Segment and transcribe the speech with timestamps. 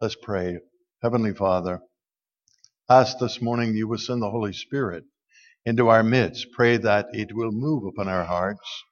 [0.00, 0.60] Let's pray.
[1.02, 1.80] Heavenly Father,
[2.88, 5.02] ask this morning you will send the Holy Spirit
[5.66, 6.52] into our midst.
[6.52, 8.84] Pray that it will move upon our hearts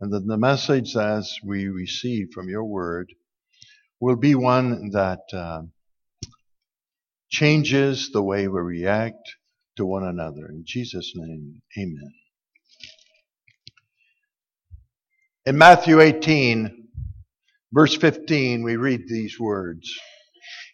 [0.00, 3.12] and that the message as we receive from your word
[4.00, 5.60] will be one that uh,
[7.28, 9.36] changes the way we react
[9.76, 10.46] to one another.
[10.48, 12.14] In Jesus' name, amen.
[15.44, 16.88] In Matthew 18,
[17.74, 19.86] verse 15, we read these words.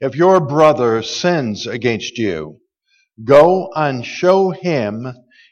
[0.00, 2.60] If your brother sins against you,
[3.24, 5.06] go and show him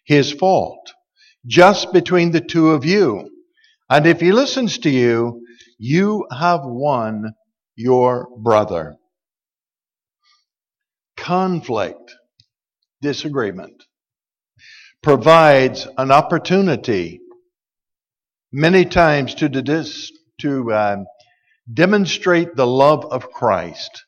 [0.05, 0.93] his fault,
[1.47, 3.31] just between the two of you.
[3.89, 5.47] And if he listens to you,
[5.79, 7.35] you have won
[7.75, 8.97] your brother.
[11.17, 12.15] Conflict,
[13.01, 13.83] disagreement,
[15.03, 17.21] provides an opportunity
[18.53, 19.49] many times to,
[20.41, 20.97] to uh,
[21.73, 24.05] demonstrate the love of Christ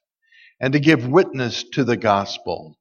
[0.60, 2.78] and to give witness to the gospel.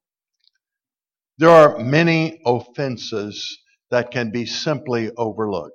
[1.37, 3.59] There are many offenses
[3.91, 5.73] that can be simply overlooked.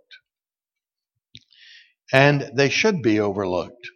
[2.12, 3.88] And they should be overlooked.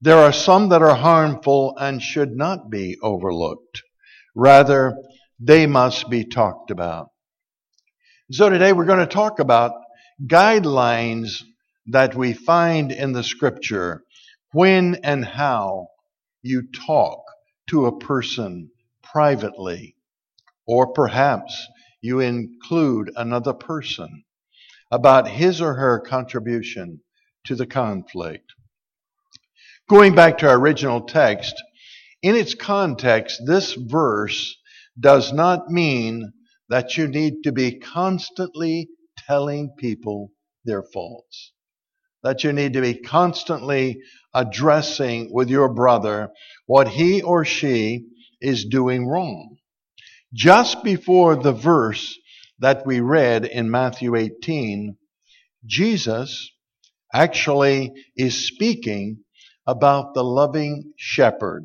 [0.00, 3.82] There are some that are harmful and should not be overlooked.
[4.34, 4.96] Rather,
[5.40, 7.08] they must be talked about.
[8.30, 9.72] So today we're going to talk about
[10.26, 11.42] guidelines
[11.86, 14.02] that we find in the scripture
[14.52, 15.88] when and how
[16.42, 17.20] you talk
[17.68, 18.70] to a person
[19.02, 19.96] privately,
[20.66, 21.66] or perhaps
[22.00, 24.24] you include another person
[24.90, 27.00] about his or her contribution
[27.44, 28.52] to the conflict.
[29.88, 31.54] Going back to our original text,
[32.22, 34.56] in its context, this verse
[34.98, 36.32] does not mean
[36.68, 38.88] that you need to be constantly
[39.26, 40.32] telling people
[40.64, 41.52] their faults.
[42.22, 44.00] That you need to be constantly
[44.34, 46.30] addressing with your brother
[46.68, 48.04] what he or she
[48.42, 49.56] is doing wrong.
[50.34, 52.18] Just before the verse
[52.58, 54.94] that we read in Matthew 18,
[55.64, 56.50] Jesus
[57.12, 59.24] actually is speaking
[59.66, 61.64] about the loving shepherd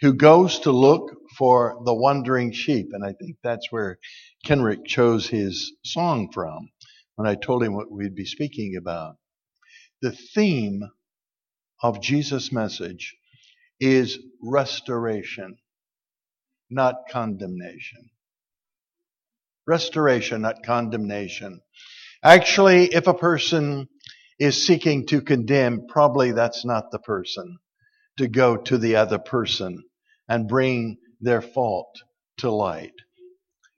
[0.00, 2.88] who goes to look for the wandering sheep.
[2.92, 4.00] And I think that's where
[4.44, 6.68] Kenrick chose his song from
[7.14, 9.18] when I told him what we'd be speaking about.
[10.02, 10.82] The theme
[11.80, 13.14] of Jesus' message
[13.80, 15.56] is restoration,
[16.68, 18.10] not condemnation.
[19.66, 21.60] Restoration, not condemnation.
[22.22, 23.88] Actually, if a person
[24.38, 27.58] is seeking to condemn, probably that's not the person
[28.18, 29.82] to go to the other person
[30.28, 31.94] and bring their fault
[32.38, 32.92] to light.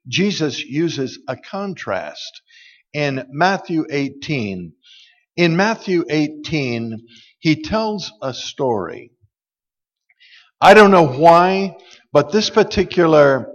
[0.09, 2.43] Jesus uses a contrast
[2.93, 4.73] in Matthew 18.
[5.37, 7.07] In Matthew 18,
[7.39, 9.12] he tells a story.
[10.65, 11.77] I don't know why,
[12.13, 13.49] but this particular,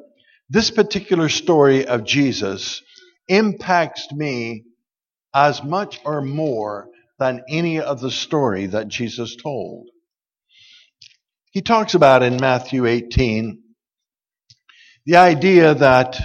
[0.50, 2.82] this particular story of Jesus
[3.30, 4.66] impacts me
[5.34, 9.88] as much or more than any of the story that Jesus told.
[11.52, 13.64] He talks about in Matthew 18
[15.06, 16.20] the idea that,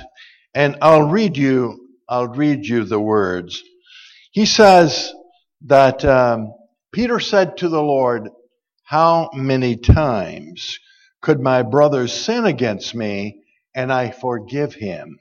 [0.53, 1.79] and I'll read you,
[2.09, 3.63] I'll read you the words.
[4.33, 5.15] He says
[5.67, 6.53] that um,
[6.93, 8.29] Peter said to the Lord,
[8.85, 10.79] How many times
[11.23, 13.43] could my brother sin against me
[13.75, 15.19] and I forgive him?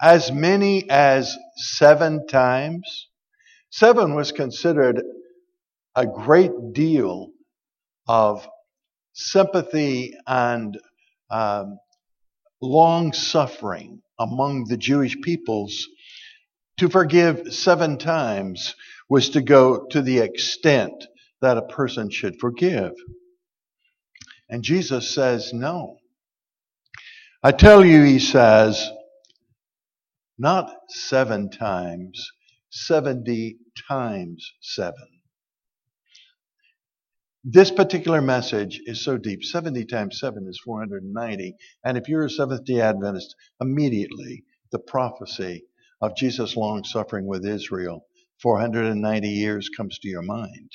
[0.00, 3.08] As many as seven times?
[3.70, 5.02] Seven was considered
[5.94, 7.28] a great deal
[8.08, 8.48] of
[9.12, 10.78] sympathy and
[11.30, 11.78] um,
[12.62, 15.86] long suffering among the Jewish peoples.
[16.78, 18.74] To forgive seven times
[19.08, 21.06] was to go to the extent
[21.40, 22.92] that a person should forgive.
[24.48, 25.98] And Jesus says, no.
[27.42, 28.90] I tell you, he says,
[30.38, 32.30] not seven times,
[32.70, 33.56] 70
[33.88, 35.20] times seven.
[37.42, 39.42] This particular message is so deep.
[39.44, 41.56] 70 times 7 is 490.
[41.84, 45.64] And if you're a Seventh day Adventist, immediately the prophecy
[46.02, 48.04] of Jesus' long suffering with Israel,
[48.42, 50.70] 490 years, comes to your mind.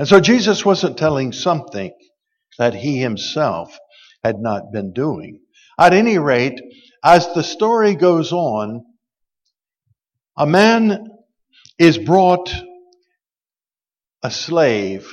[0.00, 1.92] And so Jesus wasn't telling something
[2.56, 3.78] that he himself
[4.24, 5.40] had not been doing.
[5.78, 6.58] At any rate,
[7.04, 8.82] as the story goes on,
[10.38, 11.06] a man
[11.78, 12.50] is brought
[14.22, 15.06] a slave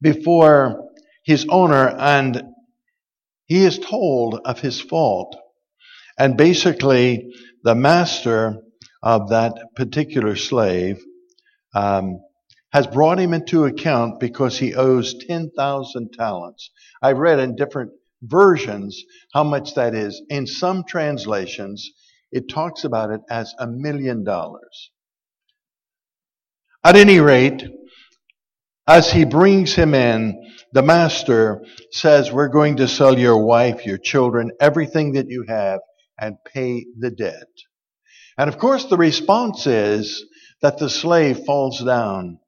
[0.00, 0.88] before
[1.26, 2.42] his owner and
[3.44, 5.36] he is told of his fault.
[6.18, 8.62] And basically, the master
[9.02, 11.04] of that particular slave
[11.74, 12.20] um,
[12.72, 16.70] has brought him into account because he owes 10,000 talents.
[17.02, 17.92] I've read in different
[18.22, 20.20] versions how much that is.
[20.28, 21.90] In some translations,
[22.30, 24.90] it talks about it as a million dollars.
[26.84, 27.64] At any rate,
[28.86, 33.98] as he brings him in, the master says, We're going to sell your wife, your
[33.98, 35.80] children, everything that you have,
[36.20, 37.48] and pay the debt.
[38.36, 40.24] And of course, the response is
[40.62, 42.38] that the slave falls down.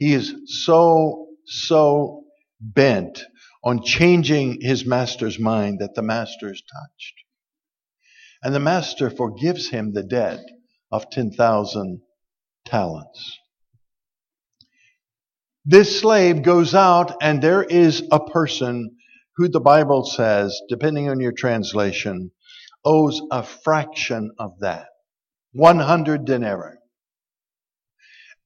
[0.00, 2.24] He is so, so
[2.58, 3.22] bent
[3.62, 7.14] on changing his master's mind that the master is touched.
[8.42, 10.40] And the master forgives him the debt
[10.90, 12.00] of 10,000
[12.64, 13.38] talents.
[15.66, 18.96] This slave goes out and there is a person
[19.36, 22.30] who the Bible says, depending on your translation,
[22.86, 24.86] owes a fraction of that.
[25.52, 26.79] 100 denarii.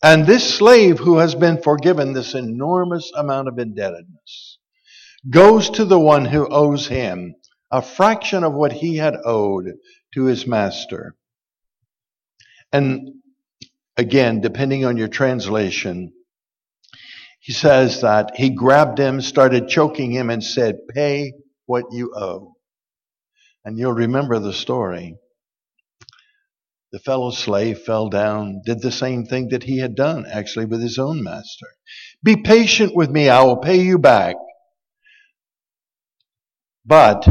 [0.05, 4.59] And this slave who has been forgiven this enormous amount of indebtedness
[5.31, 7.37] goes to the one who owes him
[7.71, 9.73] a fraction of what he had owed
[10.13, 11.17] to his master.
[12.71, 13.15] And
[13.97, 16.13] again, depending on your translation,
[17.41, 21.33] he says that he grabbed him, started choking him, and said, Pay
[21.65, 22.57] what you owe.
[23.65, 25.17] And you'll remember the story.
[26.95, 30.81] The fellow slave fell down, did the same thing that he had done, actually, with
[30.81, 31.67] his own master.
[32.23, 34.37] Be patient with me, I will pay you back.
[36.87, 37.27] But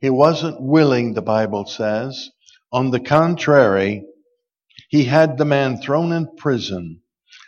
[0.00, 2.30] he wasn't willing, the Bible says.
[2.70, 4.04] On the contrary,
[4.88, 7.02] he had the man thrown in prison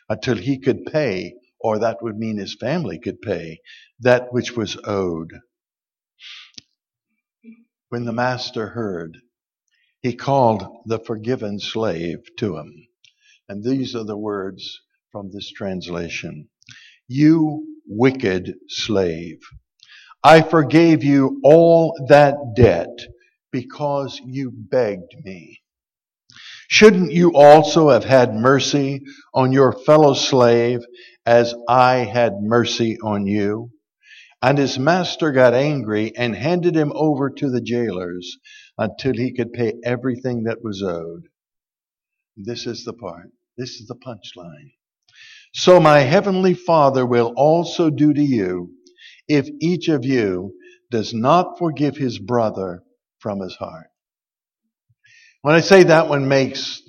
[0.09, 3.61] until he could pay, or that would mean his family could pay,
[4.01, 5.31] that which was owed.
[7.91, 9.19] When the master heard,
[10.03, 12.73] he called the forgiven slave to him.
[13.49, 14.81] And these are the words
[15.13, 16.49] from this translation.
[17.09, 19.41] You wicked slave.
[20.23, 22.97] I forgave you all that debt
[23.51, 25.61] because you begged me.
[26.69, 29.01] Shouldn't you also have had mercy
[29.35, 30.81] on your fellow slave
[31.27, 33.71] as I had mercy on you?
[34.41, 38.39] And his master got angry and handed him over to the jailers
[38.81, 41.29] until he could pay everything that was owed.
[42.37, 43.31] This is the part.
[43.59, 44.73] This is the punchline.
[45.53, 48.71] So my heavenly Father will also do to you
[49.29, 50.55] if each of you
[50.91, 52.83] does not forgive his brother
[53.19, 53.89] from his heart.
[55.43, 56.81] When I say that one makes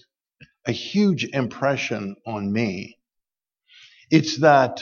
[0.66, 2.98] a huge impression on me,
[4.10, 4.82] it's that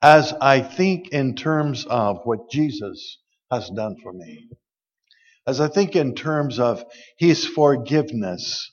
[0.00, 3.18] as I think in terms of what Jesus
[3.50, 4.48] has done for me,
[5.50, 6.84] as I think in terms of
[7.18, 8.70] his forgiveness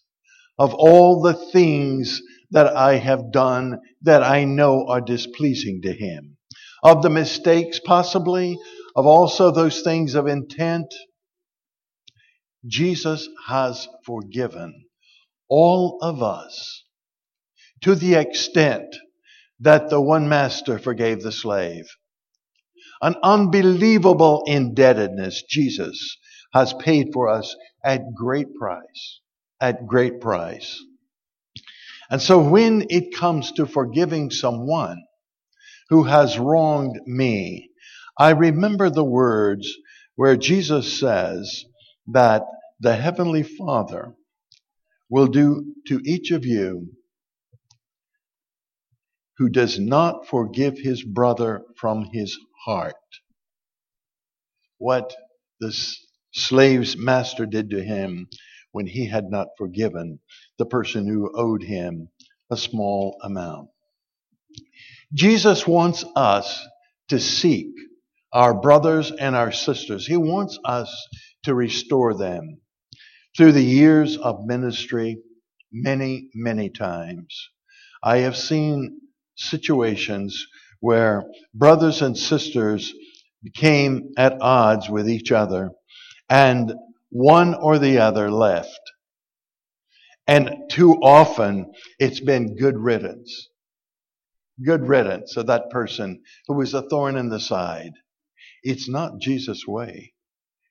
[0.59, 2.21] of all the things
[2.51, 6.37] that I have done that I know are displeasing to him,
[6.83, 8.59] of the mistakes possibly,
[8.95, 10.93] of also those things of intent.
[12.67, 14.85] Jesus has forgiven
[15.49, 16.83] all of us
[17.81, 18.95] to the extent
[19.59, 21.85] that the one master forgave the slave.
[23.01, 26.17] An unbelievable indebtedness Jesus
[26.53, 29.19] has paid for us at great price.
[29.59, 30.81] At great price.
[32.09, 35.03] And so when it comes to forgiving someone,
[35.89, 37.69] who has wronged me.
[38.17, 39.71] I remember the words
[40.15, 41.65] where Jesus says
[42.07, 42.43] that
[42.79, 44.13] the Heavenly Father
[45.09, 46.89] will do to each of you
[49.37, 52.95] who does not forgive his brother from his heart.
[54.79, 55.15] What
[55.59, 55.71] the
[56.37, 58.27] slave's master did to him
[58.71, 60.19] when he had not forgiven
[60.57, 62.09] the person who owed him
[62.51, 63.69] a small amount.
[65.13, 66.65] Jesus wants us
[67.09, 67.67] to seek
[68.33, 70.05] our brothers and our sisters.
[70.05, 70.93] He wants us
[71.43, 72.59] to restore them.
[73.35, 75.19] Through the years of ministry,
[75.71, 77.49] many, many times,
[78.03, 78.99] I have seen
[79.35, 80.45] situations
[80.79, 82.93] where brothers and sisters
[83.43, 85.71] became at odds with each other
[86.29, 86.73] and
[87.09, 88.81] one or the other left.
[90.27, 93.49] And too often it's been good riddance
[94.63, 97.91] good riddance of that person who was a thorn in the side.
[98.63, 100.13] It's not Jesus' way.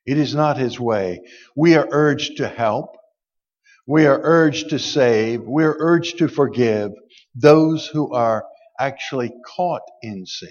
[0.05, 1.21] It is not his way.
[1.57, 2.97] We are urged to help.
[3.87, 5.43] We are urged to save.
[5.43, 6.93] We are urged to forgive
[7.35, 8.45] those who are
[8.79, 10.51] actually caught in sin.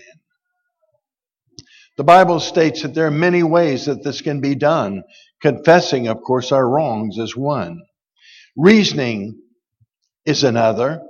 [1.97, 5.03] The Bible states that there are many ways that this can be done.
[5.41, 7.81] Confessing, of course, our wrongs is one.
[8.57, 9.41] Reasoning
[10.25, 11.01] is another.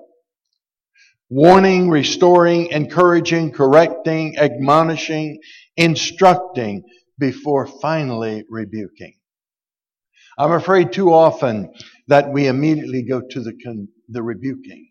[1.29, 5.39] warning, restoring, encouraging, correcting, admonishing,
[5.77, 6.83] instructing
[7.17, 9.13] before finally rebuking.
[10.37, 11.73] I'm afraid too often
[12.07, 14.89] that we immediately go to the, con- the rebuking.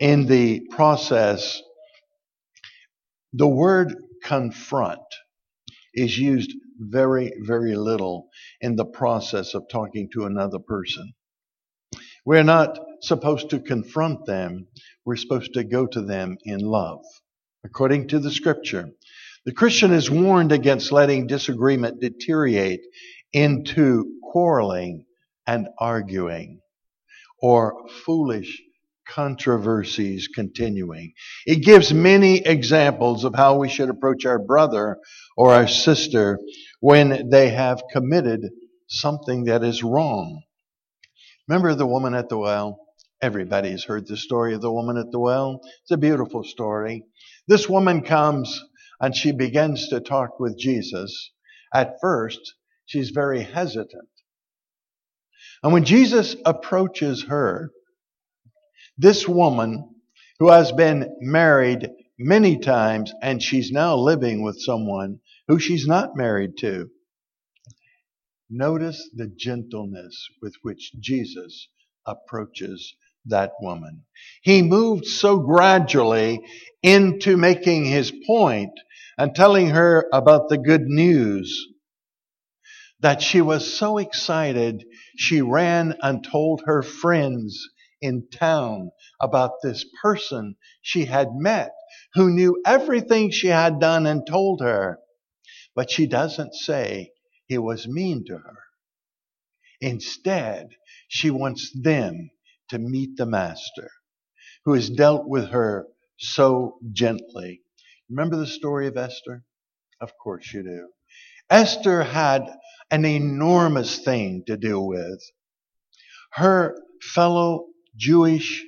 [0.00, 1.62] In the process,
[3.32, 5.00] the word confront
[5.94, 8.28] is used very, very little
[8.60, 11.12] in the process of talking to another person.
[12.24, 14.68] We're not supposed to confront them.
[15.04, 17.04] We're supposed to go to them in love.
[17.64, 18.90] According to the scripture,
[19.44, 22.82] the Christian is warned against letting disagreement deteriorate
[23.32, 25.04] into quarreling
[25.46, 26.60] and arguing
[27.40, 28.62] or foolish
[29.08, 31.12] controversies continuing.
[31.46, 34.98] It gives many examples of how we should approach our brother
[35.36, 36.38] or our sister
[36.80, 38.50] when they have committed
[38.88, 40.42] something that is wrong.
[41.48, 42.78] Remember the woman at the well?
[43.20, 45.60] Everybody's heard the story of the woman at the well.
[45.82, 47.04] It's a beautiful story.
[47.46, 48.60] This woman comes
[49.00, 51.32] and she begins to talk with Jesus.
[51.74, 52.54] At first,
[52.86, 54.08] she's very hesitant.
[55.62, 57.70] And when Jesus approaches her,
[58.98, 59.88] this woman
[60.38, 66.16] who has been married many times and she's now living with someone who she's not
[66.16, 66.90] married to,
[68.54, 71.68] Notice the gentleness with which Jesus
[72.06, 72.94] approaches
[73.24, 74.04] that woman.
[74.42, 76.40] He moved so gradually
[76.82, 78.72] into making his point
[79.16, 81.66] and telling her about the good news
[83.00, 84.84] that she was so excited
[85.16, 87.70] she ran and told her friends
[88.02, 88.90] in town
[89.20, 91.72] about this person she had met
[92.14, 94.98] who knew everything she had done and told her.
[95.74, 97.12] But she doesn't say
[97.46, 98.58] he was mean to her.
[99.80, 100.68] Instead,
[101.08, 102.30] she wants them
[102.70, 103.90] to meet the Master
[104.64, 105.86] who has dealt with her
[106.18, 107.62] so gently.
[108.08, 109.44] Remember the story of Esther?
[110.00, 110.88] Of course you do.
[111.50, 112.44] Esther had
[112.90, 115.22] an enormous thing to deal with.
[116.32, 116.76] Her
[117.14, 118.64] fellow Jewish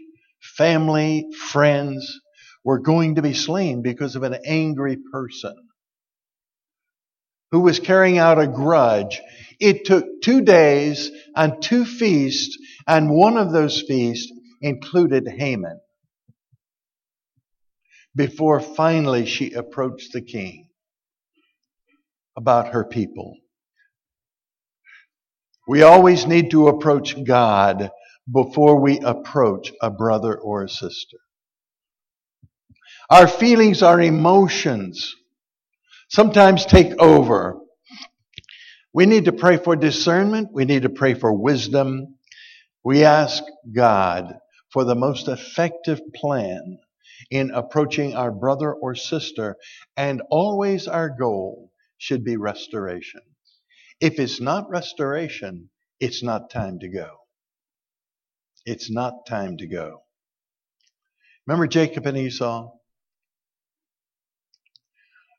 [0.56, 2.20] family, friends
[2.64, 5.54] were going to be slain because of an angry person
[7.50, 9.20] who was carrying out a grudge.
[9.60, 15.78] It took two days and two feasts, and one of those feasts included Haman.
[18.16, 20.68] Before finally she approached the king
[22.36, 23.36] about her people.
[25.66, 27.90] We always need to approach God
[28.30, 31.18] before we approach a brother or a sister.
[33.10, 35.14] Our feelings, our emotions,
[36.08, 37.58] sometimes take over.
[38.94, 40.48] We need to pray for discernment.
[40.52, 42.16] We need to pray for wisdom.
[42.82, 43.42] We ask
[43.74, 44.34] God
[44.72, 46.78] for the most effective plan
[47.30, 49.56] in approaching our brother or sister,
[49.96, 53.22] and always our goal should be restoration.
[54.00, 57.23] If it's not restoration, it's not time to go.
[58.66, 60.02] It's not time to go.
[61.46, 62.70] Remember Jacob and Esau?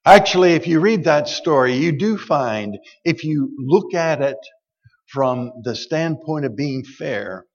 [0.05, 4.37] Actually, if you read that story, you do find, if you look at it
[5.07, 7.45] from the standpoint of being fair,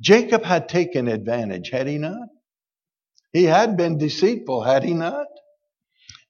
[0.00, 2.28] Jacob had taken advantage, had he not?
[3.32, 5.26] He had been deceitful, had he not?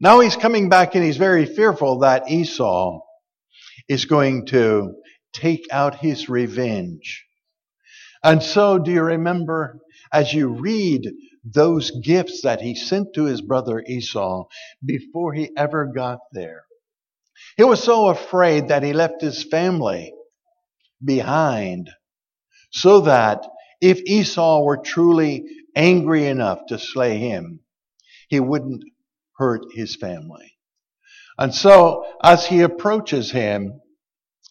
[0.01, 3.01] Now he's coming back and he's very fearful that Esau
[3.89, 4.95] is going to
[5.35, 7.27] take out his revenge.
[8.25, 9.79] And so, do you remember
[10.13, 11.13] as you read
[11.45, 14.45] those gifts that he sent to his brother Esau
[14.85, 16.65] before he ever got there.
[17.57, 20.15] He was so afraid that he left his family
[21.05, 21.91] behind
[22.71, 23.45] so that
[23.81, 25.45] if Esau were truly
[25.77, 27.61] angry enough to slay him,
[28.29, 28.85] he wouldn't
[29.37, 30.57] hurt his family.
[31.37, 33.81] And so as he approaches him,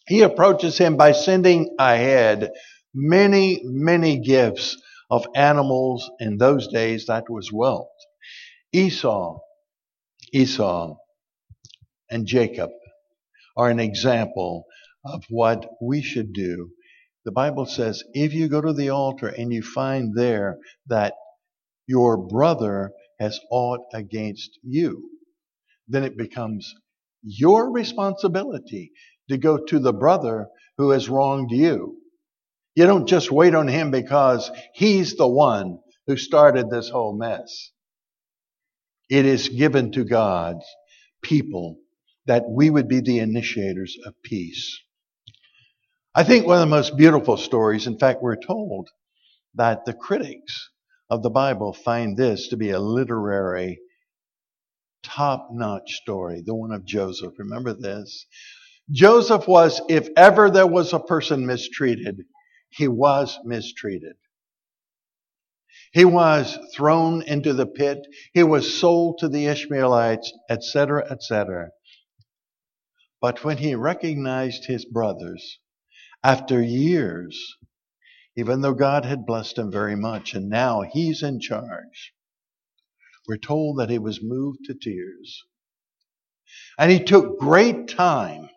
[0.06, 2.50] he approaches him by sending ahead
[2.94, 4.76] many, many gifts
[5.10, 7.88] of animals in those days, that was wealth.
[8.72, 9.38] Esau,
[10.32, 10.96] Esau,
[12.10, 12.70] and Jacob
[13.56, 14.64] are an example
[15.04, 16.70] of what we should do.
[17.24, 21.14] The Bible says if you go to the altar and you find there that
[21.86, 25.10] your brother has aught against you,
[25.88, 26.74] then it becomes
[27.22, 28.92] your responsibility
[29.30, 31.98] to go to the brother who has wronged you
[32.74, 37.70] you don't just wait on him because he's the one who started this whole mess.
[39.08, 40.64] It is given to God's
[41.22, 41.78] people
[42.26, 44.80] that we would be the initiators of peace.
[46.14, 48.88] I think one of the most beautiful stories, in fact, we're told
[49.54, 50.70] that the critics
[51.10, 53.78] of the Bible find this to be a literary
[55.02, 57.34] top notch story, the one of Joseph.
[57.38, 58.26] Remember this?
[58.90, 62.24] Joseph was, if ever there was a person mistreated,
[62.76, 64.16] he was mistreated.
[65.92, 68.06] He was thrown into the pit.
[68.32, 71.70] He was sold to the Ishmaelites, etc., etc.
[73.20, 75.60] But when he recognized his brothers,
[76.22, 77.56] after years,
[78.36, 82.12] even though God had blessed him very much, and now he's in charge,
[83.28, 85.44] we're told that he was moved to tears.
[86.76, 88.50] And he took great time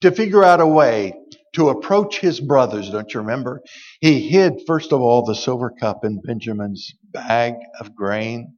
[0.00, 1.14] to figure out a way
[1.58, 2.88] to approach his brothers.
[2.88, 3.60] Don't you remember?
[4.00, 8.54] He hid, first of all, the silver cup in Benjamin's bag of grain.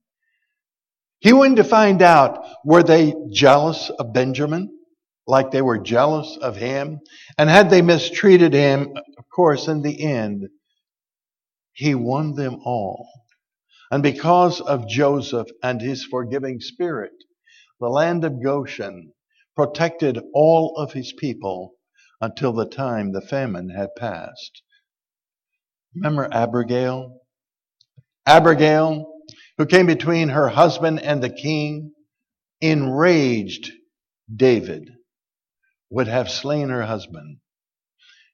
[1.21, 4.71] He wanted to find out were they jealous of Benjamin,
[5.27, 7.01] like they were jealous of him?
[7.39, 10.49] And had they mistreated him, of course, in the end,
[11.73, 13.09] he won them all.
[13.91, 17.13] And because of Joseph and his forgiving spirit,
[17.81, 19.15] the land of Goshen
[19.57, 21.77] protected all of his people
[22.21, 24.63] until the time the famine had passed.
[25.95, 27.21] Remember Abigail?
[28.27, 29.07] Abigail,
[29.59, 31.93] who came between her husband and the king,
[32.61, 33.73] enraged
[34.35, 34.91] David,
[35.89, 37.39] would have slain her husband.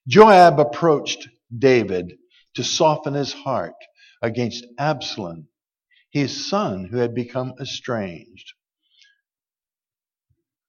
[0.09, 2.19] Joab approached David
[2.55, 3.75] to soften his heart
[4.23, 5.49] against Absalom,
[6.11, 8.53] his son who had become estranged.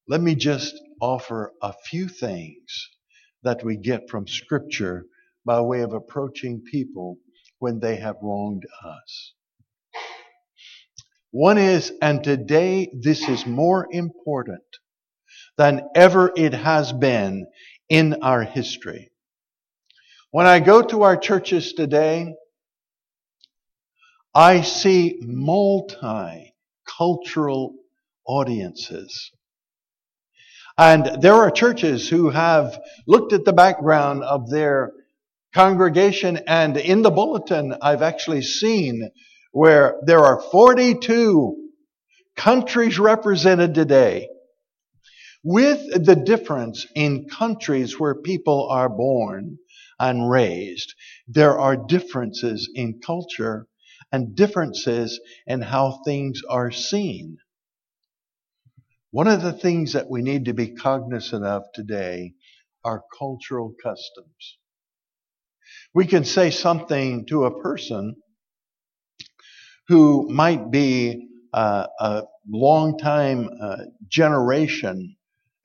[0.07, 2.89] Let me just offer a few things
[3.43, 5.05] that we get from Scripture
[5.45, 7.17] by way of approaching people
[7.59, 9.33] when they have wronged us.
[11.31, 14.63] One is, and today this is more important
[15.57, 17.47] than ever it has been
[17.89, 19.11] in our history.
[20.31, 22.33] When I go to our churches today,
[24.35, 27.71] I see multicultural
[28.25, 29.31] audiences.
[30.77, 34.91] And there are churches who have looked at the background of their
[35.53, 39.09] congregation and in the bulletin I've actually seen
[39.51, 41.55] where there are 42
[42.35, 44.29] countries represented today.
[45.43, 49.57] With the difference in countries where people are born
[49.99, 50.93] and raised,
[51.27, 53.65] there are differences in culture
[54.11, 57.37] and differences in how things are seen.
[59.17, 62.35] One of the things that we need to be cognizant of today
[62.85, 64.59] are cultural customs.
[65.91, 68.15] We can say something to a person
[69.87, 73.77] who might be uh, a long time uh,
[74.07, 75.15] generation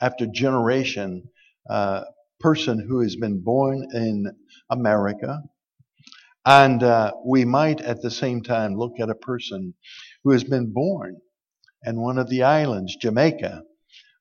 [0.00, 1.24] after generation
[1.68, 2.04] uh,
[2.40, 4.34] person who has been born in
[4.70, 5.42] America
[6.46, 9.74] and uh, we might at the same time look at a person
[10.24, 11.20] who has been born
[11.84, 13.64] in one of the islands, Jamaica.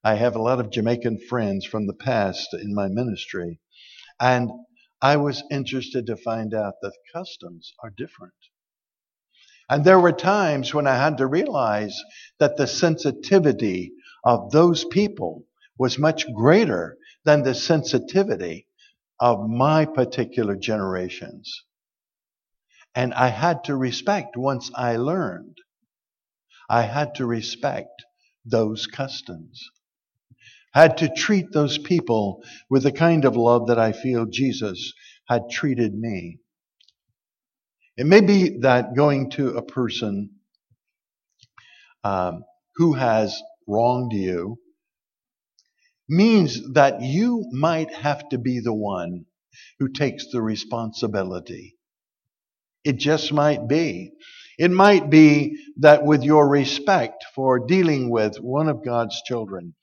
[0.04, 3.60] I have a lot of Jamaican friends from the past in my ministry.
[4.20, 4.50] And
[5.02, 8.34] I was interested to find out that customs are different.
[9.70, 11.98] And there were times when I had to realize
[12.40, 13.94] that the sensitivity
[14.24, 15.46] of those people
[15.78, 18.68] was much greater than the sensitivity
[19.20, 21.64] of my particular generations.
[22.94, 25.58] And I had to respect once I learned.
[26.72, 28.06] I had to respect
[28.46, 29.62] those customs.
[30.74, 34.94] Had to treat those people with the kind of love that I feel Jesus
[35.28, 36.40] had treated me.
[37.98, 40.30] It may be that going to a person
[42.06, 42.46] um,
[42.78, 44.58] who has wronged you
[46.08, 49.26] means that you might have to be the one
[49.80, 51.76] who takes the responsibility.
[52.84, 54.12] It just might be.
[54.58, 59.76] It might be that with your respect for dealing with one of God's children,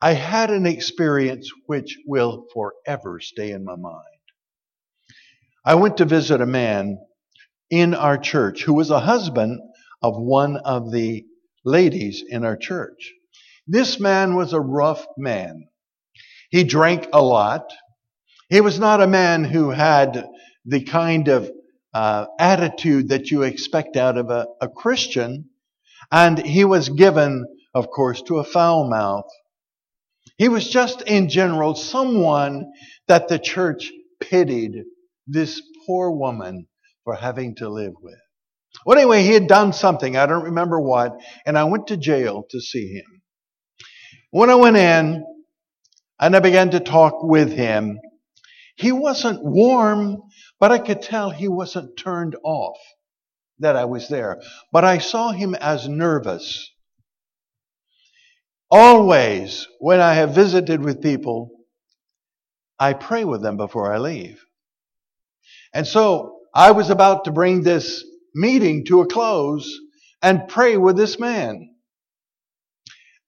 [0.00, 4.04] I had an experience which will forever stay in my mind.
[5.64, 6.98] I went to visit a man
[7.70, 9.60] in our church who was a husband
[10.02, 11.24] of one of the
[11.64, 13.12] ladies in our church.
[13.66, 15.68] This man was a rough man.
[16.50, 17.72] He drank a lot.
[18.48, 20.26] He was not a man who had
[20.64, 21.50] the kind of
[21.92, 25.50] uh, attitude that you expect out of a, a Christian.
[26.10, 29.28] And he was given, of course, to a foul mouth.
[30.36, 32.72] He was just in general someone
[33.08, 34.84] that the church pitied
[35.26, 36.66] this poor woman
[37.04, 38.18] for having to live with.
[38.86, 40.16] Well, anyway, he had done something.
[40.16, 41.20] I don't remember what.
[41.44, 43.22] And I went to jail to see him.
[44.30, 45.24] When I went in
[46.20, 47.98] and I began to talk with him,
[48.80, 50.22] he wasn't warm
[50.60, 52.76] but I could tell he wasn't turned off
[53.58, 54.40] that I was there,
[54.70, 56.70] but I saw him as nervous.
[58.70, 61.50] Always, when I have visited with people,
[62.78, 64.44] I pray with them before I leave.
[65.74, 69.78] And so I was about to bring this meeting to a close
[70.22, 71.74] and pray with this man.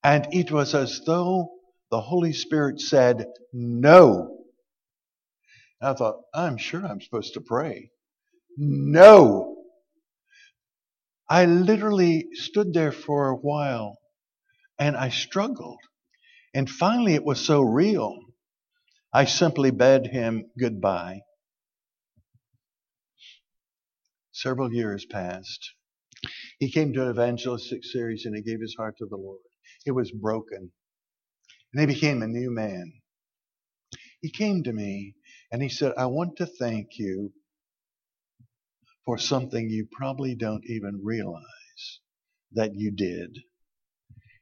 [0.03, 1.49] And it was as though
[1.89, 4.42] the Holy Spirit said, No.
[5.83, 7.91] I thought, I'm sure I'm supposed to pray.
[8.57, 9.57] No.
[11.29, 13.97] I literally stood there for a while
[14.79, 15.79] and I struggled.
[16.53, 18.19] And finally, it was so real,
[19.13, 21.21] I simply bade him goodbye.
[24.31, 25.73] Several years passed.
[26.59, 29.41] He came to an evangelistic series and he gave his heart to the Lord.
[29.85, 30.71] It was broken.
[31.73, 32.93] And he became a new man.
[34.21, 35.15] He came to me
[35.53, 37.31] and he said, I want to thank you
[39.05, 41.99] for something you probably don't even realize
[42.53, 43.37] that you did.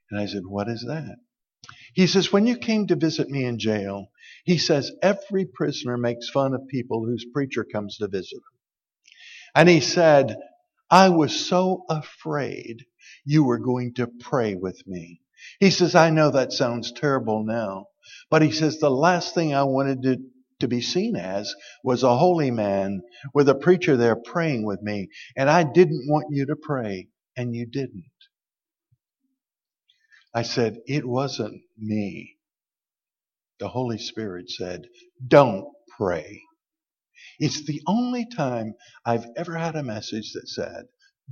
[0.09, 1.17] And I said, What is that?
[1.93, 4.07] He says, When you came to visit me in jail,
[4.45, 8.59] he says, every prisoner makes fun of people whose preacher comes to visit them.
[9.55, 10.37] And he said,
[10.89, 12.85] I was so afraid
[13.25, 15.21] you were going to pray with me.
[15.59, 17.87] He says, I know that sounds terrible now,
[18.29, 20.17] but he says, the last thing I wanted to,
[20.61, 23.03] to be seen as was a holy man
[23.35, 27.55] with a preacher there praying with me, and I didn't want you to pray, and
[27.55, 28.05] you didn't.
[30.35, 32.37] I said, It wasn't me.
[33.59, 34.87] The Holy Spirit said,
[35.27, 36.41] Don't pray.
[37.39, 40.85] It's the only time I've ever had a message that said,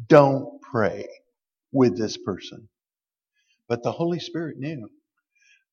[0.08, 1.08] Don't pray
[1.74, 2.70] with this person.
[3.70, 4.90] But the Holy Spirit knew.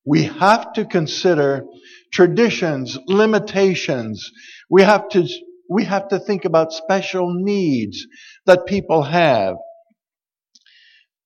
[0.06, 1.64] We have to consider
[2.12, 4.30] traditions, limitations.
[4.70, 5.28] We have to,
[5.68, 8.06] we have to think about special needs
[8.46, 9.56] that people have.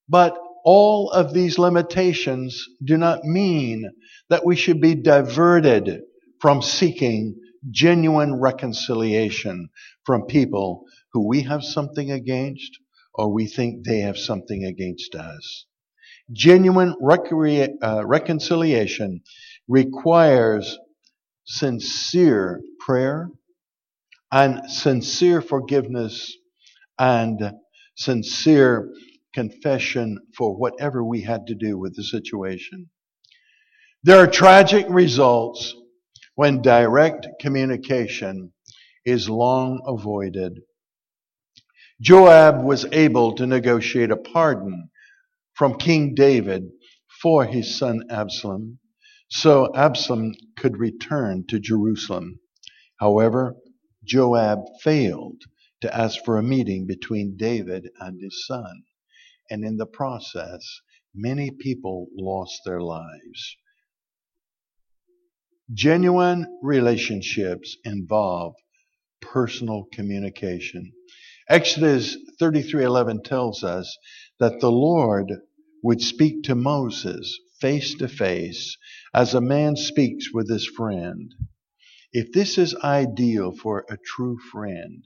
[0.09, 3.91] But all of these limitations do not mean
[4.29, 6.01] that we should be diverted
[6.41, 7.37] from seeking
[7.71, 9.69] genuine reconciliation
[10.05, 12.79] from people who we have something against
[13.15, 15.67] or we think they have something against us.
[16.33, 19.21] Genuine uh, reconciliation
[19.69, 20.79] requires
[21.45, 23.31] sincere prayer
[24.31, 26.37] and sincere forgiveness
[26.99, 27.53] and
[27.97, 28.93] sincere
[29.35, 32.89] confession for whatever we had to do with the situation.
[34.03, 35.75] There are tragic results
[36.35, 38.53] when direct communication
[39.05, 40.61] is long avoided.
[42.01, 44.90] Joab was able to negotiate a pardon
[45.61, 46.71] from King David
[47.21, 48.79] for his son Absalom,
[49.29, 52.41] so Absalom could return to Jerusalem.
[52.99, 53.57] However,
[54.03, 55.43] Joab failed
[55.83, 58.85] to ask for a meeting between David and his son,
[59.51, 60.63] and in the process,
[61.15, 63.57] many people lost their lives.
[65.75, 68.55] Genuine relationships involve
[69.21, 70.91] personal communication.
[71.51, 73.95] Exodus 33:11 tells us
[74.39, 75.31] that the Lord
[75.83, 78.77] would speak to Moses face to face
[79.15, 81.35] as a man speaks with his friend.
[82.13, 85.05] If this is ideal for a true friend,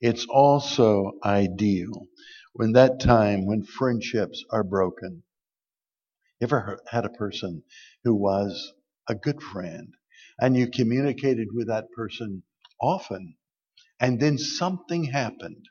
[0.00, 2.06] it's also ideal
[2.52, 5.22] when that time when friendships are broken.
[6.40, 7.62] Ever had a person
[8.04, 8.72] who was
[9.08, 9.94] a good friend
[10.40, 12.42] and you communicated with that person
[12.80, 13.36] often
[13.98, 15.64] and then something happened?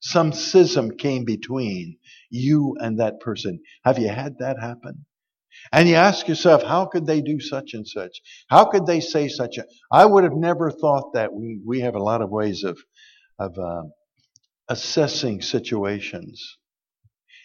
[0.00, 1.98] Some schism came between
[2.30, 3.60] you and that person.
[3.84, 5.06] Have you had that happen?
[5.72, 8.20] And you ask yourself, how could they do such and such?
[8.48, 9.64] How could they say such a?
[9.90, 11.32] I would have never thought that.
[11.32, 12.78] We we have a lot of ways of
[13.38, 13.84] of uh,
[14.68, 16.58] assessing situations,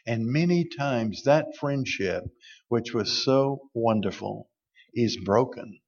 [0.06, 2.26] and many times that friendship,
[2.68, 4.50] which was so wonderful,
[4.94, 5.80] is broken.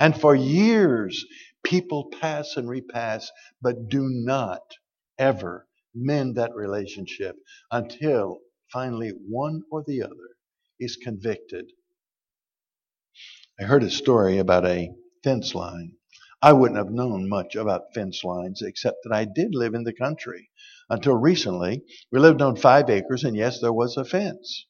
[0.00, 1.24] And for years,
[1.64, 3.30] people pass and repass,
[3.62, 4.62] but do not
[5.18, 7.36] ever mend that relationship
[7.70, 8.38] until
[8.72, 10.36] finally one or the other
[10.78, 11.66] is convicted.
[13.60, 14.90] I heard a story about a
[15.24, 15.96] fence line.
[16.40, 19.92] I wouldn't have known much about fence lines except that I did live in the
[19.92, 20.50] country.
[20.88, 24.66] Until recently, we lived on five acres, and yes, there was a fence.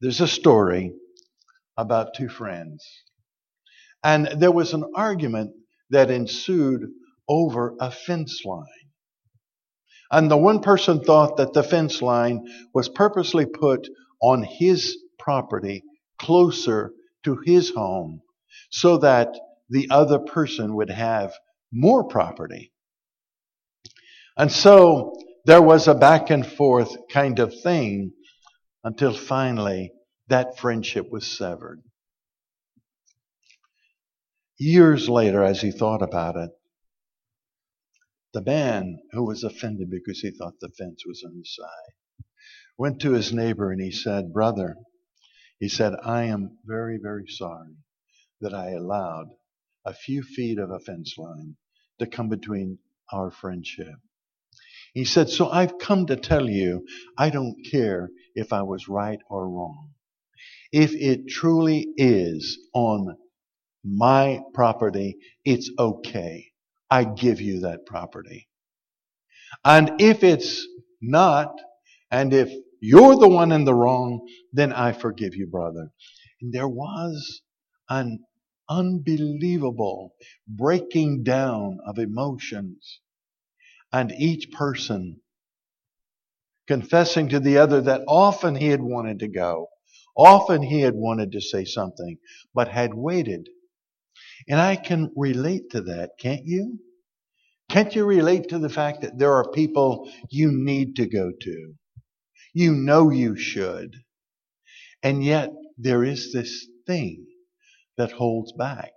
[0.00, 0.92] There's a story
[1.76, 2.84] about two friends.
[4.02, 5.52] And there was an argument
[5.90, 6.90] that ensued
[7.28, 8.85] over a fence line.
[10.10, 13.88] And the one person thought that the fence line was purposely put
[14.22, 15.82] on his property
[16.18, 16.92] closer
[17.24, 18.22] to his home
[18.70, 19.34] so that
[19.68, 21.32] the other person would have
[21.72, 22.72] more property.
[24.36, 25.14] And so
[25.46, 28.10] There was a back and forth kind of thing
[28.82, 29.92] until finally
[30.26, 31.82] that friendship was severed.
[34.58, 36.50] Years later, as he thought about it,
[38.36, 41.94] the man who was offended because he thought the fence was on his side
[42.78, 44.76] went to his neighbor and he said, Brother,
[45.58, 47.76] he said, I am very, very sorry
[48.42, 49.28] that I allowed
[49.86, 51.56] a few feet of a fence line
[51.98, 52.78] to come between
[53.12, 53.94] our friendship.
[54.92, 56.86] He said, So I've come to tell you,
[57.18, 59.92] I don't care if I was right or wrong.
[60.72, 63.16] If it truly is on
[63.84, 66.48] my property, it's okay.
[66.90, 68.48] I give you that property.
[69.64, 70.66] And if it's
[71.00, 71.52] not,
[72.10, 75.90] and if you're the one in the wrong, then I forgive you, brother.
[76.40, 77.42] And there was
[77.88, 78.20] an
[78.68, 80.14] unbelievable
[80.46, 83.00] breaking down of emotions.
[83.92, 85.20] And each person
[86.66, 89.68] confessing to the other that often he had wanted to go,
[90.16, 92.18] often he had wanted to say something,
[92.54, 93.48] but had waited
[94.48, 96.78] and I can relate to that, can't you?
[97.68, 101.74] Can't you relate to the fact that there are people you need to go to?
[102.54, 103.96] You know you should.
[105.02, 107.26] And yet there is this thing
[107.96, 108.92] that holds back.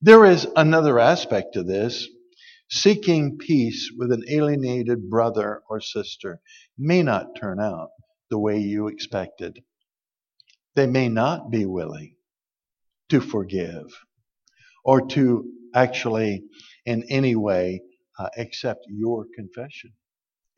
[0.00, 2.08] There is another aspect to this.
[2.70, 6.40] Seeking peace with an alienated brother or sister
[6.78, 7.90] may not turn out
[8.30, 9.62] the way you expected.
[10.74, 12.16] They may not be willing
[13.10, 13.92] to forgive
[14.84, 16.44] or to actually
[16.84, 17.82] in any way
[18.18, 19.92] uh, accept your confession.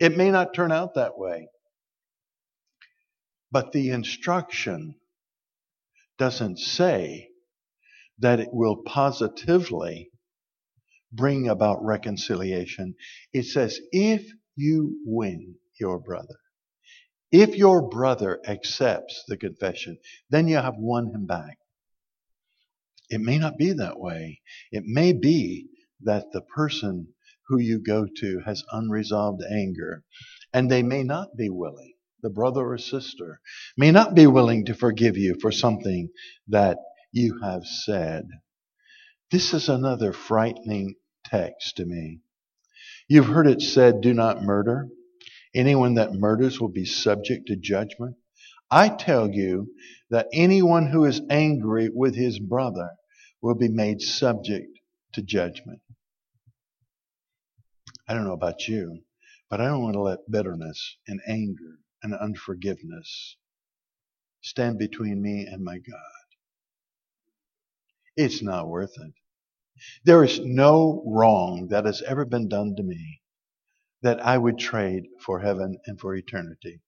[0.01, 1.49] It may not turn out that way,
[3.53, 4.97] but the instruction
[6.19, 7.29] doesn't say
[8.19, 10.11] that it will positively
[11.13, 12.95] bring about reconciliation.
[13.33, 16.39] It says, if you win your brother,
[17.31, 19.99] if your brother accepts the confession,
[20.31, 21.59] then you have won him back.
[23.11, 24.41] It may not be that way.
[24.73, 25.69] It may be
[26.03, 27.09] that the person
[27.49, 30.03] who you go to has unresolved anger,
[30.53, 33.41] and they may not be willing, the brother or sister
[33.77, 36.09] may not be willing to forgive you for something
[36.49, 36.79] that
[37.13, 38.29] you have said.
[39.31, 42.21] This is another frightening text to me.
[43.09, 44.89] You've heard it said, do not murder.
[45.55, 48.17] Anyone that murders will be subject to judgment.
[48.71, 49.73] I tell you
[50.11, 52.91] that anyone who is angry with his brother
[53.41, 54.79] will be made subject
[55.13, 55.81] to judgment.
[58.09, 59.03] I don't know about you,
[59.49, 63.37] but I don't want to let bitterness and anger and unforgiveness
[64.43, 66.25] stand between me and my God.
[68.17, 69.13] It's not worth it.
[70.05, 73.21] There is no wrong that has ever been done to me
[74.03, 76.81] that I would trade for heaven and for eternity.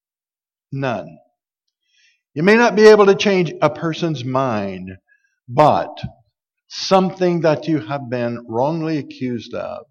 [0.71, 1.17] None.
[2.37, 4.91] You may not be able to change a person's mind,
[5.49, 5.97] but
[6.67, 9.87] something that you have been wrongly accused of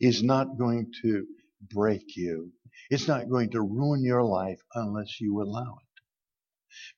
[0.00, 1.24] is not going to
[1.72, 2.50] break you.
[2.90, 6.02] It's not going to ruin your life unless you allow it.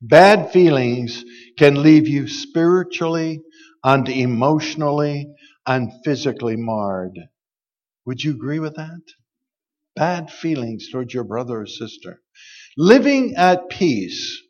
[0.01, 1.23] Bad feelings
[1.59, 3.43] can leave you spiritually
[3.85, 5.35] and emotionally
[5.67, 7.19] and physically marred.
[8.07, 9.03] Would you agree with that?
[9.97, 12.23] Bad feelings towards your brother or sister
[12.83, 14.41] Living at peace,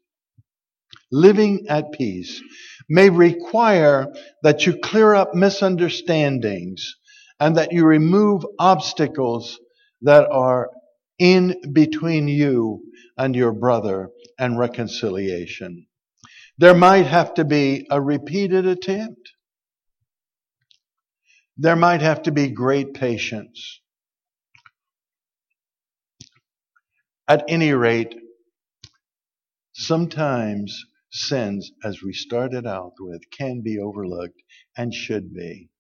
[1.11, 2.41] living at peace
[2.89, 4.07] may require
[4.45, 6.95] that you clear up misunderstandings
[7.41, 9.59] and that you remove obstacles
[10.03, 10.71] that are
[11.19, 12.85] in between you
[13.19, 15.89] and your brother and reconciliation.
[16.57, 19.33] There might have to be a repeated attempt.
[21.57, 23.81] There might have to be great patience.
[27.31, 28.17] At any rate,
[29.73, 34.43] sometimes sins, as we started out with, can be overlooked
[34.77, 35.71] and should be.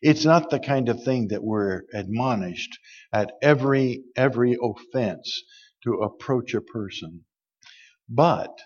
[0.00, 2.78] It's not the kind of thing that we're admonished
[3.12, 5.42] at every, every offense
[5.84, 7.26] to approach a person.
[8.08, 8.58] But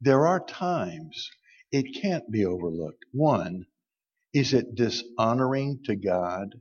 [0.00, 1.30] there are times
[1.70, 3.04] it can't be overlooked.
[3.12, 3.66] One,
[4.32, 6.54] is it dishonoring to God?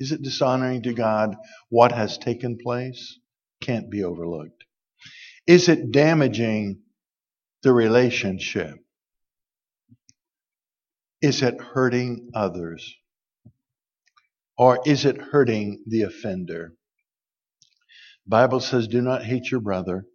[0.00, 1.36] Is it dishonoring to God
[1.68, 3.20] what has taken place?
[3.66, 4.64] Can't be overlooked.
[5.46, 6.80] Is it damaging
[7.62, 8.76] the relationship?
[11.20, 12.94] Is it hurting others?
[14.56, 16.74] Or is it hurting the offender?
[18.26, 20.06] Bible says, do not hate your brother.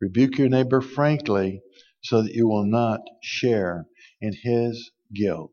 [0.00, 1.60] Rebuke your neighbor frankly
[2.02, 3.86] so that you will not share
[4.20, 5.52] in his guilt.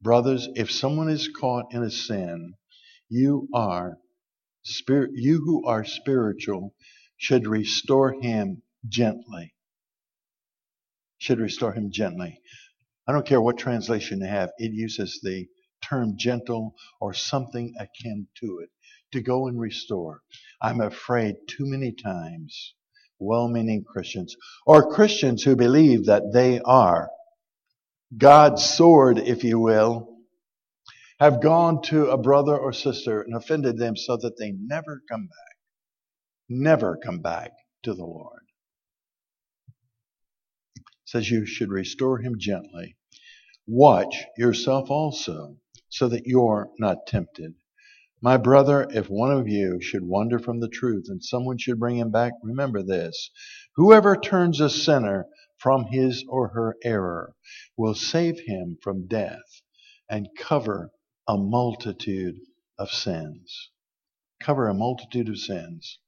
[0.00, 2.54] Brothers, if someone is caught in a sin,
[3.08, 3.98] you are
[4.62, 6.74] spirit, you who are spiritual
[7.16, 9.54] should restore him gently.
[11.18, 12.40] Should restore him gently.
[13.06, 15.48] I don't care what translation you have, it uses the
[15.82, 18.70] term gentle or something akin to it
[19.12, 20.22] to go and restore.
[20.60, 22.74] I'm afraid too many times
[23.18, 24.34] well meaning Christians
[24.66, 27.10] or Christians who believe that they are
[28.16, 30.11] God's sword, if you will,
[31.22, 35.22] have gone to a brother or sister and offended them so that they never come
[35.26, 35.56] back.
[36.48, 37.52] Never come back
[37.84, 38.42] to the Lord.
[40.76, 42.96] It says you should restore him gently.
[43.68, 45.58] Watch yourself also
[45.88, 47.54] so that you're not tempted.
[48.20, 51.98] My brother, if one of you should wander from the truth and someone should bring
[51.98, 53.30] him back, remember this.
[53.76, 57.36] Whoever turns a sinner from his or her error
[57.76, 59.62] will save him from death
[60.10, 60.90] and cover
[61.28, 62.36] a multitude
[62.78, 63.70] of sins.
[64.42, 65.98] Cover a multitude of sins.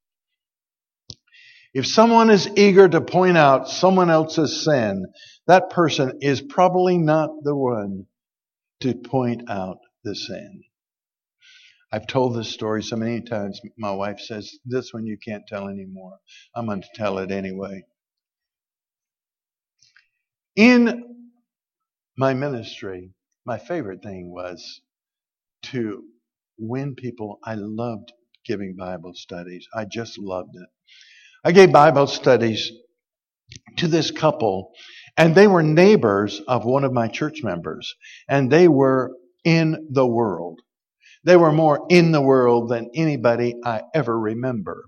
[1.75, 5.07] If someone is eager to point out someone else's sin,
[5.47, 8.07] that person is probably not the one
[8.81, 10.63] to point out the sin.
[11.93, 13.61] I've told this story so many times.
[13.79, 16.19] My wife says, This one you can't tell anymore.
[16.55, 17.85] I'm going to tell it anyway.
[20.57, 21.27] In
[22.17, 23.13] my ministry,
[23.47, 24.81] my favorite thing was
[25.73, 26.05] to
[26.59, 27.39] win people.
[27.45, 28.13] I loved
[28.45, 29.67] giving Bible studies.
[29.75, 30.69] I just loved it.
[31.45, 32.71] I gave Bible studies
[33.77, 34.73] to this couple,
[35.17, 37.95] and they were neighbors of one of my church members,
[38.29, 39.13] and they were
[39.45, 40.61] in the world.
[41.25, 44.85] They were more in the world than anybody I ever remember.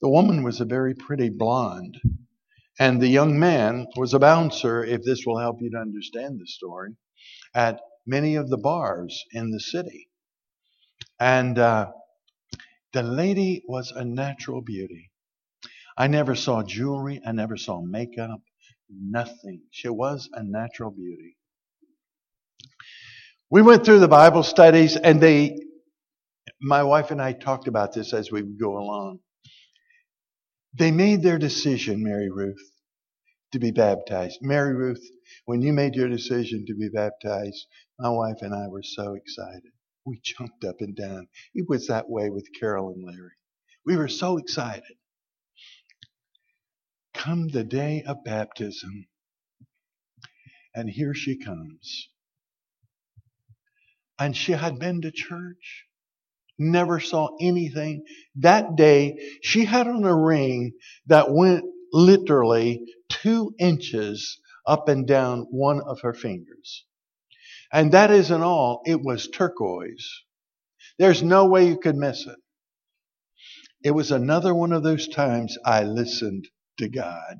[0.00, 2.00] The woman was a very pretty blonde,
[2.78, 6.46] and the young man was a bouncer, if this will help you to understand the
[6.46, 6.94] story,
[7.54, 10.08] at many of the bars in the city.
[11.20, 11.92] And uh,
[12.92, 15.10] the lady was a natural beauty.
[15.96, 18.40] I never saw jewelry, I never saw makeup,
[18.88, 19.62] nothing.
[19.70, 21.36] She was a natural beauty.
[23.50, 25.58] We went through the Bible studies, and they,
[26.60, 29.20] my wife and I talked about this as we would go along.
[30.78, 32.70] They made their decision, Mary Ruth,
[33.52, 34.38] to be baptized.
[34.42, 35.02] Mary Ruth,
[35.46, 37.66] when you made your decision to be baptized,
[37.98, 39.72] my wife and I were so excited.
[40.04, 41.28] We jumped up and down.
[41.54, 43.32] It was that way with Carol and Larry.
[43.84, 44.96] We were so excited.
[47.14, 49.06] Come the day of baptism,
[50.74, 52.08] and here she comes.
[54.20, 55.86] And she had been to church,
[56.58, 58.04] never saw anything.
[58.36, 60.72] That day, she had on a ring
[61.06, 66.84] that went literally two inches up and down one of her fingers.
[67.72, 70.08] And that isn't all, it was turquoise.
[70.98, 72.36] There's no way you could miss it.
[73.84, 77.36] It was another one of those times I listened to God.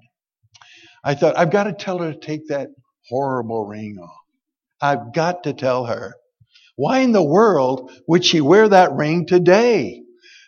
[1.05, 2.69] I thought, I've got to tell her to take that
[3.09, 4.11] horrible ring off.
[4.81, 6.15] I've got to tell her.
[6.77, 10.03] Why in the world would she wear that ring today?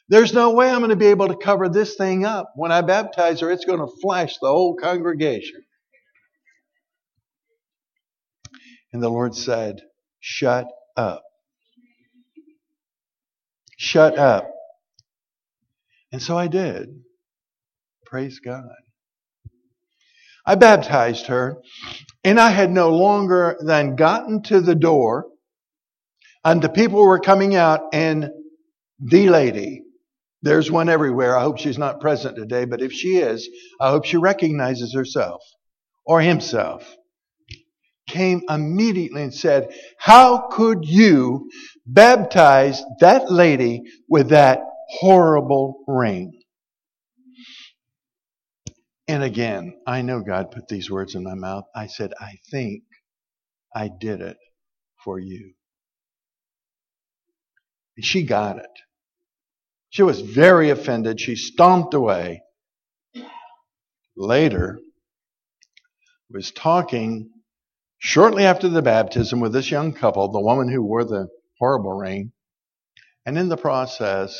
[0.09, 2.53] There's no way I'm going to be able to cover this thing up.
[2.57, 5.62] When I baptize her, it's going to flash the whole congregation.
[8.92, 9.83] And the Lord said,
[10.20, 11.22] Shut up.
[13.79, 14.50] Shut up.
[16.12, 16.88] And so I did.
[18.05, 18.64] Praise God.
[20.44, 21.59] I baptized her,
[22.24, 25.26] and I had no longer than gotten to the door
[26.44, 28.31] and the people were coming out, and
[28.98, 29.83] the lady,
[30.42, 31.37] there's one everywhere.
[31.37, 33.48] I hope she's not present today, but if she is,
[33.81, 35.42] I hope she recognizes herself
[36.07, 36.96] or himself.
[38.11, 41.49] Came immediately and said, How could you
[41.87, 46.33] baptize that lady with that horrible ring?
[49.07, 51.66] And again, I know God put these words in my mouth.
[51.73, 52.83] I said, I think
[53.73, 54.38] I did it
[55.05, 55.53] for you.
[57.97, 58.70] And she got it.
[59.91, 61.20] She was very offended.
[61.20, 62.43] She stomped away.
[64.16, 64.80] Later,
[66.28, 67.30] was talking
[68.01, 71.28] shortly after the baptism with this young couple, the woman who wore the
[71.61, 72.32] horrible ring.
[73.26, 74.38] And in the process,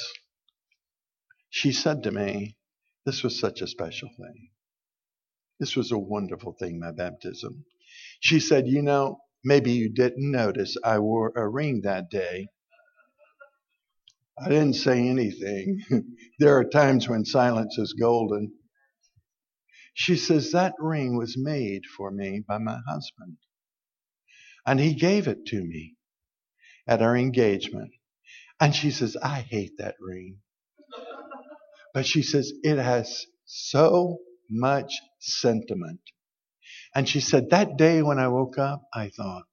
[1.51, 2.57] she said to me,
[3.07, 4.51] This was such a special thing.
[5.61, 7.65] This was a wonderful thing, my baptism.
[8.21, 12.43] She said, You know, maybe you didn't notice I wore a ring that day
[14.39, 15.83] I didn't say anything.
[16.41, 18.53] there are times when silence is golden.
[19.95, 23.39] She says, That ring was made for me by my husband.
[24.71, 25.97] And he gave it to me
[26.87, 27.91] at our engagement.
[28.61, 30.37] And she says, I hate that ring.
[31.93, 34.19] But she says, it has so
[34.49, 35.99] much sentiment.
[36.95, 39.49] And she said, that day when I woke up, I thought,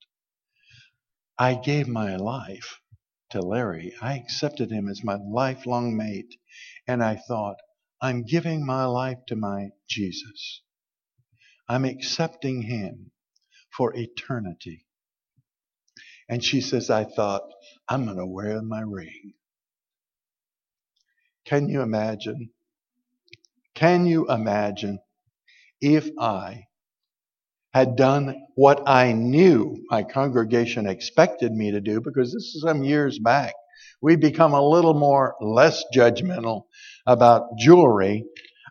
[1.36, 2.80] I gave my life
[3.32, 3.96] to Larry.
[4.00, 6.36] I accepted him as my lifelong mate.
[6.88, 7.58] And I thought,
[8.00, 10.62] I'm giving my life to my Jesus.
[11.68, 13.10] I'm accepting him
[13.76, 14.84] for eternity.
[16.30, 17.44] And she says, I thought,
[17.88, 19.34] I'm going to wear my ring.
[21.46, 22.50] Can you imagine?
[23.76, 25.00] Can you imagine
[25.80, 26.64] if I
[27.74, 32.84] had done what I knew my congregation expected me to do, because this is some
[32.84, 33.54] years back.
[34.02, 36.64] We become a little more less judgmental
[37.06, 38.26] about jewelry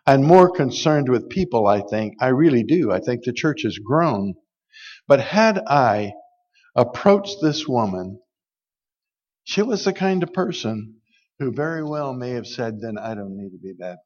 [0.05, 2.15] and more concerned with people, I think.
[2.19, 2.91] I really do.
[2.91, 4.35] I think the church has grown.
[5.07, 6.11] But had I
[6.77, 8.19] approached this woman,
[9.43, 10.95] she was the kind of person
[11.39, 14.03] who very well may have said, then I don't need to be baptized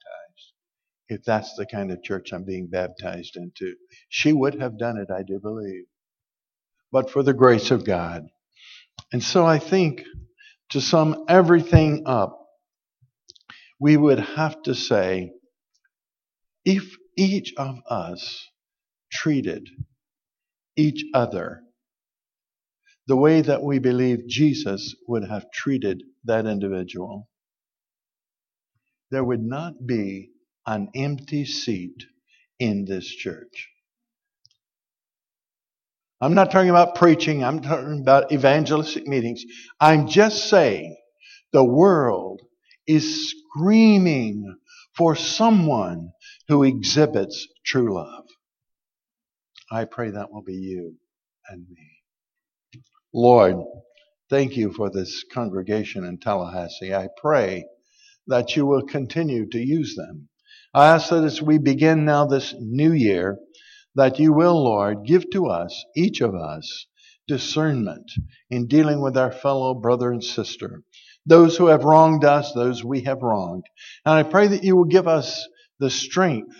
[1.09, 3.76] if that's the kind of church I'm being baptized into.
[4.09, 5.84] She would have done it, I do believe.
[6.91, 8.24] But for the grace of God.
[9.11, 10.03] And so I think
[10.69, 12.38] to sum everything up,
[13.80, 15.32] we would have to say,
[16.63, 18.47] if each of us
[19.11, 19.67] treated
[20.78, 21.63] each other
[23.08, 27.28] the way that we believe Jesus would have treated that individual,
[29.12, 30.32] there would not be
[30.66, 32.06] an empty seat
[32.60, 33.70] in this church.
[36.22, 37.43] I'm not talking about preaching.
[37.43, 39.43] I'm talking about evangelistic meetings.
[39.80, 40.95] I'm just saying
[41.52, 42.41] the world
[42.88, 44.56] is screaming
[44.95, 46.12] for someone
[46.47, 48.26] who exhibits true love.
[49.72, 50.95] I pray that will be you
[51.49, 51.91] and me.
[53.14, 53.57] Lord,
[54.30, 56.93] thank you for this congregation in Tallahassee.
[56.93, 57.66] I pray
[58.28, 60.30] that you will continue to use them
[60.74, 63.38] I ask that as we begin now this new year,
[63.95, 66.86] that you will, Lord, give to us, each of us,
[67.28, 68.09] discernment
[68.49, 70.84] in dealing with our fellow brother and sister,
[71.26, 73.66] those who have wronged us, those we have wronged.
[74.05, 75.45] And I pray that you will give us
[75.80, 76.55] the strength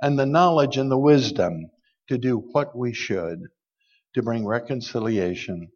[0.00, 1.66] and the knowledge and the wisdom
[2.08, 3.40] to do what we should
[4.14, 5.70] to bring reconciliation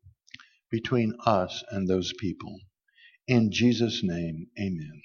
[0.71, 2.59] between us and those people.
[3.29, 5.03] In Jesus' name, amen.